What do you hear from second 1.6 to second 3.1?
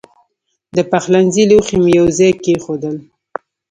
مې یو ځای کېښودل.